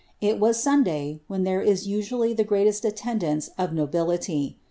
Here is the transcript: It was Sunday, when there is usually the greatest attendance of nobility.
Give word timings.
It 0.19 0.39
was 0.39 0.57
Sunday, 0.59 1.19
when 1.27 1.43
there 1.43 1.61
is 1.61 1.87
usually 1.87 2.33
the 2.33 2.43
greatest 2.43 2.83
attendance 2.85 3.51
of 3.59 3.71
nobility. 3.71 4.57